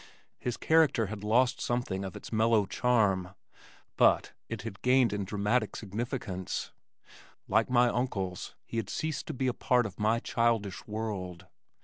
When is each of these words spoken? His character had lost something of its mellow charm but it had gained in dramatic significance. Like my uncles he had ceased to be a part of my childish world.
His 0.39 0.57
character 0.57 1.05
had 1.05 1.23
lost 1.23 1.61
something 1.61 2.03
of 2.03 2.15
its 2.15 2.33
mellow 2.33 2.65
charm 2.65 3.35
but 3.97 4.33
it 4.49 4.63
had 4.63 4.81
gained 4.81 5.13
in 5.13 5.25
dramatic 5.25 5.75
significance. 5.75 6.71
Like 7.47 7.69
my 7.69 7.87
uncles 7.87 8.55
he 8.65 8.77
had 8.77 8.89
ceased 8.89 9.27
to 9.27 9.33
be 9.35 9.45
a 9.45 9.53
part 9.53 9.85
of 9.85 9.99
my 9.99 10.17
childish 10.17 10.87
world. 10.87 11.45